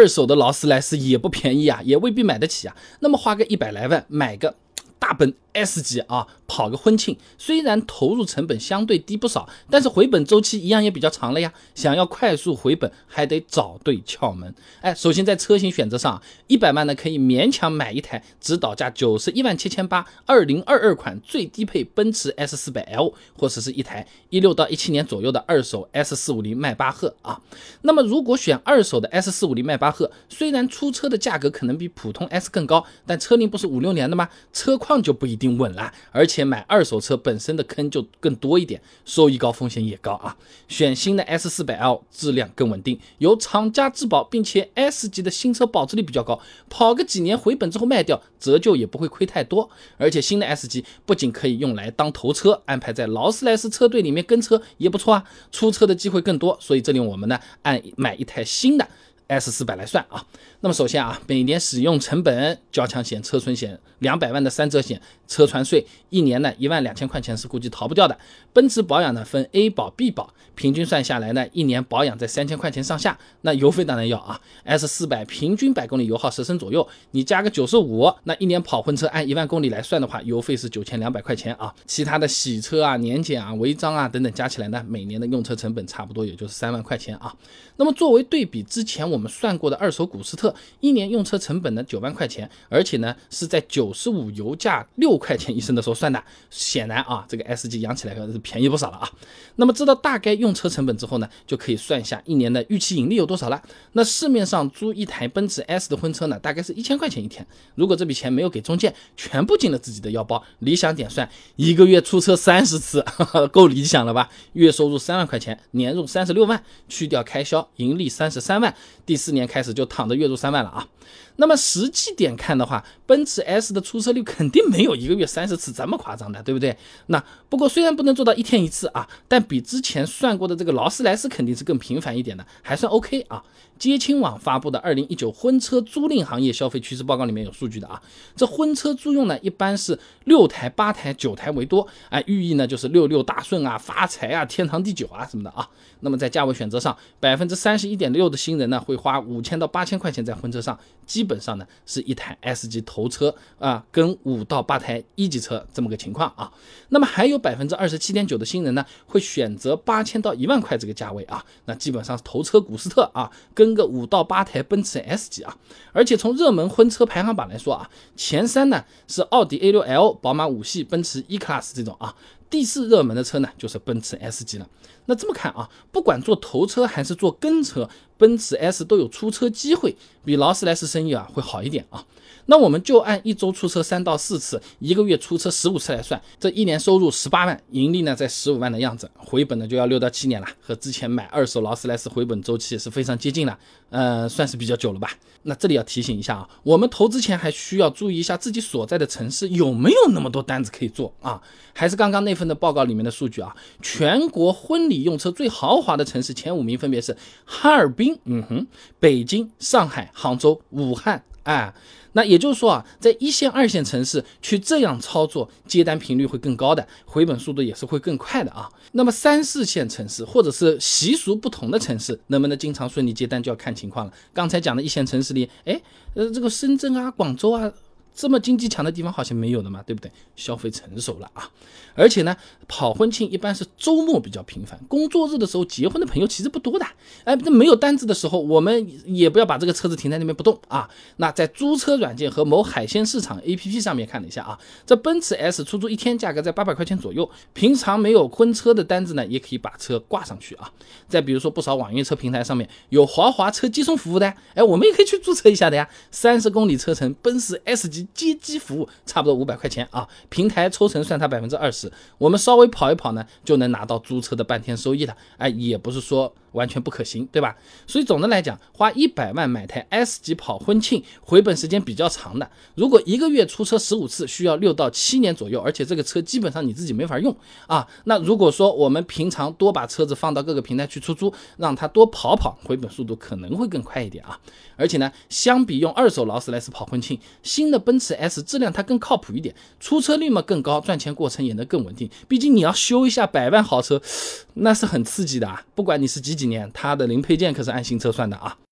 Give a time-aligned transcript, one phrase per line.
[0.00, 2.74] 二手的劳斯莱斯也不便宜啊，也未必买得起啊。
[3.00, 4.54] 那么花个一百来万买个
[5.00, 5.34] 大奔。
[5.52, 11.52] S 级啊，跑个婚庆，虽然投入成本相对低不少，但是回本周期一样也比较长了呀。
[11.74, 14.54] 想要快速回本，还得找对窍门。
[14.80, 27.40] 哎，首先在车型选择上，一百万呢可以勉强买一台指导价九十一万七千八，二零二二款最低配奔驰 S 四百 L，或者是一台一六到一七年左右的二手 S 四五零迈巴赫啊。
[27.82, 34.28] 那么如果选二手的 S 四五零迈巴赫，虽然出车的价格可能比普通 S 更高，但车龄不是五六年的吗？
[34.52, 35.40] 车况就不一。
[35.40, 40.36] 定稳了，而且买二手车本身的坑就更多一点，收益高，风险也高啊。
[40.68, 49.70] 选新的 S 四百 L，质量更稳定，由厂家质保，并且 S 级的新车保值率比较高，跑个几年回本之后卖掉，折旧也不会亏太多。
[49.96, 56.54] 而且新的 S 级不仅可以用来当头车，安排在劳斯莱斯车队里面跟车也不错啊，出车的机会更多。
[56.60, 58.86] 所以这里我们呢，按买一台新的。
[59.30, 60.26] S 四百来算啊，
[60.58, 68.18] 那么首先啊，每年使用成本、交强险、车损险两百万的三者险、车船税，一年呢一万两千块钱是估计逃不掉的。
[68.52, 73.16] 奔驰保养呢分 A 保、B 保，平均算下来呢，一年保养在三千块钱上下。
[73.42, 81.72] 那油费当然要啊，S 四百平均百公里油耗十升左右，你加个九十五，那一年跑婚车按一万公里来算的话，油费是九千两百块钱啊。
[81.86, 87.32] 其他的洗车啊、年检啊、违章啊等等加起来呢，每年的用车成本差不多也就是三万块钱啊。
[87.76, 89.19] 那么作为对比之前我。
[89.20, 96.24] 我们算过的二手古斯特一年用车成本呢九万块钱，而且呢是在九十五油价六块钱一升的时候算的。
[96.48, 99.10] 显然啊，这个 S 级养起来可是便宜不少了啊。
[99.56, 103.62] 那么知道大概用车成本之后呢，就可以算一下一年的预期盈利有多少了。
[103.92, 107.46] 那市面上租一台奔驰 S 的婚车呢，大概是一千块钱一天。
[107.74, 113.04] 如果这笔钱没有给中介，全部进了自己的腰包，理想点算一个月出车三十次，
[113.52, 114.30] 够理想了吧？
[114.54, 118.74] 月收入三万块钱，年入三十六万，去掉开销，盈利三十三万。
[119.10, 120.86] 第四年开始就躺着月入三万了啊。
[121.34, 126.76] 那么实际点看的话，奔驰 S 的出车率肯定没有一个月三十次这么夸张的，对不对？
[127.06, 133.42] 那不过虽然不能做到一天一次啊，但比之前算过的这个劳斯莱斯肯定是更频繁一点的，还算 OK 啊。
[133.80, 138.00] 接亲网发布的二零一九婚车租赁行业消费趋势报告里面有数据的啊。
[138.36, 145.66] 这婚车租用呢，一般是六台、八台、九台为多，哎，寓意呢就是六六大顺啊、发财啊、天长地久啊什么的啊。
[146.00, 156.52] 那么在价位选择上，百分之三十一点六的新人呢会花五千到八千块钱在婚车上，基本上呢是一台 S 级头车啊，跟五到八台一级车这么个情况啊。
[156.90, 165.56] 那么还有百分之二十七点九的新人呢会选择八千到一万块这个价位啊，那基本上是头车古斯特啊，跟个五到八台奔驰 S 级啊。
[165.92, 172.14] 而且从热门婚车排行榜来说啊，前三呢是奥迪 A6L、宝马五系、奔驰 E-Class 这种啊。
[172.50, 174.68] 第四热门的车呢，就是奔驰 S 级了。
[175.10, 182.06] 那这么看啊，不管做头车还是做跟车，奔驰 S 都有出车机会，比劳斯莱斯生意啊会好一点啊。
[182.46, 193.58] 那我们就按一周出车三到四次，一个月出车十五次来算，这一年收入十八万，盈利呢在十五万的样子，回本呢就要六到七年了，和之前买二手劳斯莱斯回本周期是非常接近了，
[193.90, 195.10] 呃，算是比较久了吧。
[195.42, 201.40] 那这里要提醒一下啊，我们投资前还需要注意一下自己所在的城市有没有那么多单子可以做啊。
[201.72, 208.66] 还是刚刚那份的报告里面的数据啊，全国婚礼用车最豪华的城市前五名分别是哈尔滨，嗯哼，
[208.98, 211.24] 北京、上海、杭州、武汉。
[211.44, 211.72] 哎，
[212.12, 218.68] 那也就是说啊，在一线、二线城市去这样操作，接单频率会更高的，回本速度也是会更快的啊。
[218.92, 224.12] 那么三四线城市或者是习俗不同的城市，能不能经常顺利接单，就要看情况了。
[224.34, 225.80] 刚才讲的一线城市里，哎，
[226.14, 227.72] 呃，这个深圳啊、广州啊。
[228.14, 230.10] 这么经济强的地方好像没有的嘛，对不对？
[230.36, 231.48] 消费成熟了啊，
[231.94, 236.86] 而且呢，跑婚庆一般是周末比较频繁，工作日的时候结婚的朋友其实不多的。
[237.24, 240.88] 哎，那没有单子的时候，我们也不要把这个车子停在那边不动啊。
[241.16, 250.70] 那在租车软件和某海鲜市场 APP 上面看了一下啊，这奔驰 S 出租一天价格在八百块钱左右，平常没有婚车的单子呢，也可以把车挂上去啊。
[251.08, 255.88] 再比如说不少网约车平台上面有豪华车接送服务的，哎，我们也可以去注册一下的呀。
[256.10, 257.99] 三十公里车程，奔驰 S 级。
[258.14, 265.16] 接机服务差不多五百块钱啊，平台抽成算它百分之二十，我们稍微跑一跑呢，就能拿到租车的半天收益了。
[265.38, 266.34] 哎，也不是说。
[266.52, 267.56] 完全不可行，对吧？
[267.86, 272.50] 所以总的来讲，花一百万买台 S 级跑婚庆，回本时间比较长的。
[272.74, 277.34] 如果一个月出车十五次，需要六到七年左右，而且这个车基本上你自己没法用
[277.68, 277.86] 啊。
[278.04, 284.36] 那如果说我们平常多把车子放到各个平台去出租，让它多跑跑，回本速度可能会更快一点啊。
[284.74, 292.10] 而且呢，相比用二手劳斯莱斯跑婚庆，新的奔驰 S 质量它更靠谱一点，出车率嘛更高，赚钱过程也能更稳定。
[292.26, 294.02] 毕竟你要修一下百万豪车，
[294.54, 295.64] 那是很刺激的啊。
[295.76, 296.39] 不管你是几。
[296.40, 298.56] 几年，它的零配件可是按新车算的啊。